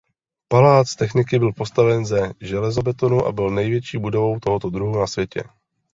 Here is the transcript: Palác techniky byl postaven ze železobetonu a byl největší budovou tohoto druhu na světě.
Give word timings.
Palác 0.47 0.95
techniky 0.95 1.39
byl 1.39 1.51
postaven 1.53 2.05
ze 2.05 2.33
železobetonu 2.41 3.25
a 3.25 3.31
byl 3.31 3.49
největší 3.49 3.97
budovou 3.97 4.39
tohoto 4.39 4.69
druhu 4.69 4.99
na 4.99 5.07
světě. 5.07 5.43